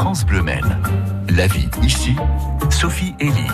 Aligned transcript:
France 0.00 0.24
Bleu 0.24 0.42
Maine. 0.42 0.78
La 1.28 1.46
vie 1.46 1.68
ici, 1.82 2.16
Sophie 2.70 3.12
Elie. 3.20 3.50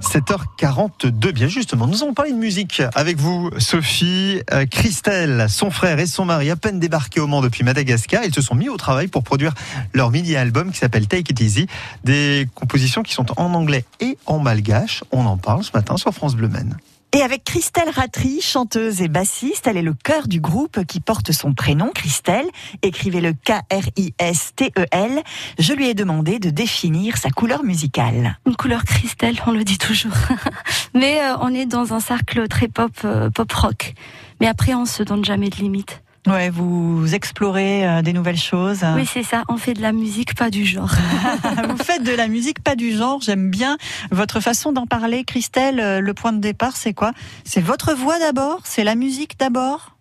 7h42, 0.00 1.32
bien 1.32 1.46
justement, 1.46 1.86
nous 1.86 2.02
allons 2.02 2.14
parler 2.14 2.32
de 2.32 2.38
musique 2.38 2.80
avec 2.94 3.18
vous, 3.18 3.50
Sophie, 3.58 4.40
euh, 4.54 4.64
Christelle, 4.64 5.44
son 5.50 5.70
frère 5.70 5.98
et 5.98 6.06
son 6.06 6.24
mari, 6.24 6.50
à 6.50 6.56
peine 6.56 6.80
débarqués 6.80 7.20
au 7.20 7.26
Mans 7.26 7.42
depuis 7.42 7.64
Madagascar, 7.64 8.24
ils 8.24 8.34
se 8.34 8.40
sont 8.40 8.54
mis 8.54 8.70
au 8.70 8.78
travail 8.78 9.08
pour 9.08 9.24
produire 9.24 9.52
leur 9.92 10.10
mini-album 10.10 10.72
qui 10.72 10.78
s'appelle 10.78 11.06
Take 11.06 11.32
It 11.32 11.38
Easy, 11.38 11.66
des 12.04 12.48
compositions 12.54 13.02
qui 13.02 13.12
sont 13.12 13.26
en 13.38 13.52
anglais 13.52 13.84
et 14.00 14.16
en 14.24 14.38
malgache. 14.38 15.04
On 15.12 15.26
en 15.26 15.36
parle 15.36 15.64
ce 15.64 15.72
matin 15.74 15.98
sur 15.98 16.14
France 16.14 16.34
Bleu 16.34 16.48
Maine. 16.48 16.78
Et 17.16 17.22
avec 17.22 17.44
Christelle 17.44 17.90
Ratry, 17.90 18.40
chanteuse 18.40 19.00
et 19.00 19.06
bassiste, 19.06 19.68
elle 19.68 19.76
est 19.76 19.82
le 19.82 19.94
cœur 19.94 20.26
du 20.26 20.40
groupe 20.40 20.84
qui 20.84 20.98
porte 20.98 21.30
son 21.30 21.54
prénom, 21.54 21.92
Christelle. 21.94 22.46
Écrivez-le 22.82 23.34
K-R-I-S-T-E-L. 23.34 25.22
Je 25.60 25.72
lui 25.74 25.88
ai 25.88 25.94
demandé 25.94 26.40
de 26.40 26.50
définir 26.50 27.16
sa 27.16 27.30
couleur 27.30 27.62
musicale. 27.62 28.36
Une 28.46 28.56
couleur 28.56 28.82
Christelle, 28.82 29.40
on 29.46 29.52
le 29.52 29.62
dit 29.62 29.78
toujours. 29.78 30.10
Mais 30.94 31.20
euh, 31.20 31.36
on 31.40 31.54
est 31.54 31.66
dans 31.66 31.94
un 31.94 32.00
cercle 32.00 32.48
très 32.48 32.66
pop, 32.66 32.90
euh, 33.04 33.30
pop 33.30 33.52
rock. 33.52 33.94
Mais 34.40 34.48
après, 34.48 34.74
on 34.74 34.84
se 34.84 35.04
donne 35.04 35.24
jamais 35.24 35.50
de 35.50 35.56
limites. 35.56 36.02
Ouais, 36.26 36.48
vous 36.48 37.14
explorez 37.14 37.86
euh, 37.86 38.02
des 38.02 38.14
nouvelles 38.14 38.38
choses. 38.38 38.84
Oui, 38.96 39.06
c'est 39.06 39.22
ça. 39.22 39.42
On 39.48 39.58
fait 39.58 39.74
de 39.74 39.82
la 39.82 39.92
musique, 39.92 40.34
pas 40.34 40.48
du 40.48 40.64
genre. 40.64 40.94
vous 41.68 41.76
faites 41.76 42.02
de 42.02 42.12
la 42.12 42.28
musique, 42.28 42.62
pas 42.62 42.76
du 42.76 42.92
genre. 42.96 43.20
J'aime 43.20 43.50
bien 43.50 43.76
votre 44.10 44.40
façon 44.40 44.72
d'en 44.72 44.86
parler, 44.86 45.24
Christelle. 45.24 45.80
Euh, 45.80 46.00
le 46.00 46.14
point 46.14 46.32
de 46.32 46.40
départ, 46.40 46.76
c'est 46.76 46.94
quoi? 46.94 47.12
C'est 47.44 47.60
votre 47.60 47.92
voix 47.94 48.18
d'abord? 48.18 48.60
C'est 48.64 48.84
la 48.84 48.94
musique 48.94 49.38
d'abord? 49.38 49.94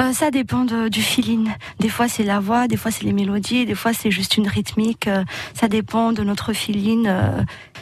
Euh, 0.00 0.12
ça 0.12 0.30
dépend 0.30 0.64
du 0.64 1.02
feeling. 1.02 1.50
Des 1.80 1.88
fois 1.88 2.08
c'est 2.08 2.22
la 2.22 2.40
voix, 2.40 2.68
des 2.68 2.76
fois 2.76 2.90
c'est 2.90 3.04
les 3.04 3.12
mélodies, 3.12 3.66
des 3.66 3.74
fois 3.74 3.92
c'est 3.92 4.10
juste 4.10 4.36
une 4.36 4.48
rythmique. 4.48 5.08
Euh, 5.08 5.24
ça 5.54 5.68
dépend 5.68 6.12
de 6.12 6.22
notre 6.22 6.52
feeling. 6.52 7.08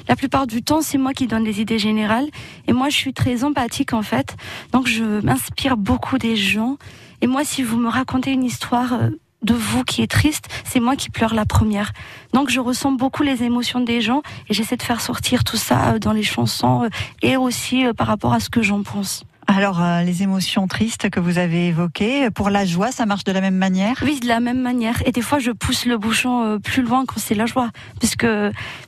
La 0.08 0.16
plupart 0.16 0.46
du 0.46 0.62
temps, 0.62 0.82
c'est 0.82 0.98
moi 0.98 1.12
qui 1.12 1.26
donne 1.26 1.44
les 1.44 1.60
idées 1.60 1.78
générales. 1.78 2.28
Et 2.66 2.72
moi, 2.72 2.88
je 2.88 2.96
suis 2.96 3.12
très 3.12 3.44
empathique 3.44 3.92
en 3.92 4.02
fait. 4.02 4.36
Donc 4.72 4.86
je 4.86 5.04
m'inspire 5.24 5.76
beaucoup 5.76 6.18
des 6.18 6.36
gens. 6.36 6.76
Et 7.20 7.26
moi, 7.26 7.44
si 7.44 7.62
vous 7.62 7.78
me 7.78 7.88
racontez 7.88 8.32
une 8.32 8.44
histoire 8.44 8.94
euh, 8.94 9.08
de 9.42 9.54
vous 9.54 9.84
qui 9.84 10.02
est 10.02 10.10
triste, 10.10 10.48
c'est 10.64 10.80
moi 10.80 10.96
qui 10.96 11.10
pleure 11.10 11.34
la 11.34 11.46
première. 11.46 11.92
Donc 12.32 12.50
je 12.50 12.60
ressens 12.60 12.92
beaucoup 12.92 13.22
les 13.22 13.42
émotions 13.42 13.80
des 13.80 14.00
gens 14.00 14.22
et 14.48 14.54
j'essaie 14.54 14.76
de 14.76 14.82
faire 14.82 15.00
sortir 15.00 15.44
tout 15.44 15.56
ça 15.56 15.94
euh, 15.94 15.98
dans 15.98 16.12
les 16.12 16.22
chansons 16.22 16.84
euh, 16.84 16.88
et 17.22 17.36
aussi 17.36 17.84
par 17.96 18.06
rapport 18.06 18.32
à 18.32 18.40
ce 18.40 18.50
que 18.50 18.62
j'en 18.62 18.82
pense. 18.82 19.24
Alors, 19.46 19.82
euh, 19.82 20.02
les 20.02 20.22
émotions 20.22 20.66
tristes 20.66 21.10
que 21.10 21.20
vous 21.20 21.38
avez 21.38 21.68
évoquées, 21.68 22.30
pour 22.30 22.50
la 22.50 22.64
joie, 22.64 22.92
ça 22.92 23.06
marche 23.06 23.24
de 23.24 23.32
la 23.32 23.40
même 23.40 23.56
manière? 23.56 23.96
Oui, 24.02 24.20
de 24.20 24.26
la 24.26 24.40
même 24.40 24.60
manière. 24.60 25.02
Et 25.06 25.12
des 25.12 25.20
fois, 25.20 25.38
je 25.38 25.50
pousse 25.50 25.86
le 25.86 25.98
bouchon 25.98 26.44
euh, 26.44 26.58
plus 26.58 26.82
loin 26.82 27.04
quand 27.06 27.18
c'est 27.18 27.34
la 27.34 27.46
joie. 27.46 27.70
Puisque, 27.98 28.26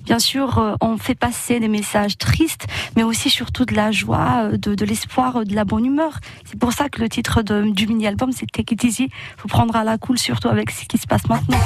bien 0.05 0.19
sûr, 0.19 0.59
euh, 0.59 0.75
on 0.81 0.97
fait 0.97 1.15
passer 1.15 1.61
des 1.61 1.69
messages 1.69 2.17
tristes, 2.17 2.67
mais 2.97 3.03
aussi 3.03 3.29
surtout 3.29 3.65
de 3.65 3.75
la 3.75 3.93
joie, 3.93 4.51
de, 4.53 4.85
l'espoir, 4.85 5.45
de 5.45 5.55
la 5.55 5.65
bonne 5.65 5.85
humeur. 5.85 6.21
C'est 6.45 6.59
pour 6.59 6.73
ça 6.73 6.89
que 6.89 7.01
le 7.01 7.09
titre 7.09 7.43
du 7.43 7.87
mini-album, 7.87 8.33
c'est 8.33 8.47
Take 8.51 8.75
It 8.75 8.85
Easy. 8.85 9.11
Faut 9.37 9.49
prendre 9.49 9.77
à 9.77 9.85
la 9.85 9.99
cool, 9.99 10.19
surtout 10.19 10.49
avec 10.49 10.71
ce 10.71 10.87
qui 10.87 10.99
se 10.99 11.07
passe 11.07 11.29
maintenant. 11.29 11.59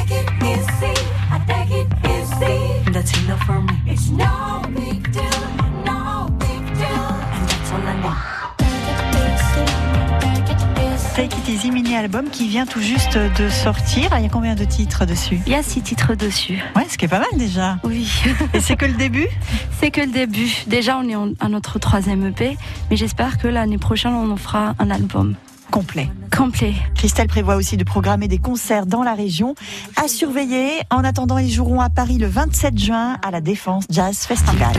Take 11.14 11.36
It 11.36 11.48
Easy 11.48 11.70
mini-album 11.70 12.30
qui 12.30 12.48
vient 12.48 12.66
tout 12.66 12.80
juste 12.80 13.18
de 13.18 13.48
sortir. 13.48 14.10
Il 14.16 14.22
y 14.22 14.26
a 14.26 14.28
combien 14.28 14.54
de 14.54 14.64
titres 14.64 15.04
dessus? 15.04 15.40
Il 15.46 15.52
y 15.52 15.56
a 15.56 15.62
six 15.62 15.82
titres 15.82 16.14
dessus. 16.14 16.58
Ouais, 16.76 16.86
ce 16.88 16.96
qui 16.96 17.04
est 17.04 17.08
pas 17.08 17.18
mal 17.18 17.28
déjà. 17.36 17.78
Oui. 17.84 18.08
Et 18.54 18.60
c'est 18.60 18.76
que 18.76 18.86
le 18.86 18.94
début? 18.94 19.26
C'est 19.80 19.90
que 19.90 20.00
le 20.00 20.12
début. 20.12 20.50
Déjà, 20.66 20.98
on 20.98 21.08
est 21.08 21.34
à 21.40 21.48
notre 21.48 21.78
troisième 21.78 22.26
EP, 22.26 22.56
mais 22.90 22.96
j'espère 22.96 23.38
que 23.38 23.48
l'année 23.48 23.78
prochaine, 23.78 24.14
on 24.14 24.30
en 24.30 24.36
fera 24.36 24.74
un 24.78 24.90
album 24.90 25.34
complet. 25.70 26.08
Complet. 26.36 26.74
Christelle 26.94 27.28
prévoit 27.28 27.56
aussi 27.56 27.76
de 27.76 27.84
programmer 27.84 28.28
des 28.28 28.38
concerts 28.38 28.86
dans 28.86 29.02
la 29.02 29.14
région 29.14 29.54
à 29.96 30.08
surveiller. 30.08 30.80
En 30.90 31.04
attendant, 31.04 31.38
ils 31.38 31.50
joueront 31.50 31.80
à 31.80 31.90
Paris 31.90 32.18
le 32.18 32.26
27 32.26 32.78
juin 32.78 33.16
à 33.24 33.30
la 33.30 33.40
Défense 33.40 33.84
Jazz 33.90 34.18
Festival 34.18 34.76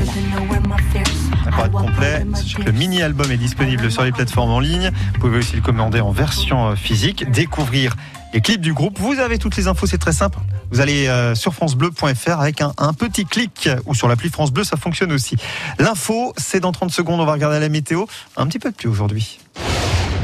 le 2.66 2.72
mini-album 2.72 3.31
est 3.31 3.38
disponible 3.38 3.91
sur 3.91 4.03
les 4.03 4.11
plateformes 4.11 4.51
en 4.51 4.59
ligne. 4.59 4.91
Vous 5.13 5.19
pouvez 5.19 5.38
aussi 5.38 5.55
le 5.55 5.61
commander 5.61 5.99
en 5.99 6.11
version 6.11 6.69
euh, 6.69 6.75
physique, 6.75 7.29
découvrir 7.31 7.95
les 8.33 8.41
clips 8.41 8.61
du 8.61 8.73
groupe. 8.73 8.97
Vous 8.99 9.19
avez 9.19 9.38
toutes 9.38 9.57
les 9.57 9.67
infos, 9.67 9.85
c'est 9.85 9.97
très 9.97 10.13
simple. 10.13 10.39
Vous 10.71 10.79
allez 10.79 11.07
euh, 11.07 11.35
sur 11.35 11.53
francebleu.fr 11.53 12.39
avec 12.39 12.61
un, 12.61 12.73
un, 12.77 12.94
petit 12.94 13.25
clic 13.25 13.69
ou 13.85 13.94
sur 13.94 14.07
l'appli 14.07 14.29
France 14.29 14.51
Bleu, 14.51 14.63
ça 14.63 14.77
fonctionne 14.77 15.11
aussi. 15.11 15.35
L'info, 15.79 16.33
c'est 16.38 16.59
dans 16.59 16.71
30 16.71 16.91
secondes, 16.91 17.19
on 17.19 17.25
va 17.25 17.33
regarder 17.33 17.59
la 17.59 17.69
météo. 17.69 18.05
Un 18.38 18.47
petit 18.47 18.59
peu 18.59 18.71
de 18.71 18.75
pluie 18.75 18.88
aujourd'hui. 18.88 19.39